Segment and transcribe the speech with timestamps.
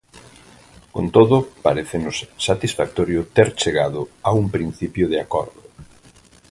[0.93, 1.35] Con todo,
[1.67, 2.17] parécenos
[2.47, 5.61] satisfactorio ter chegado a un principio de acordo.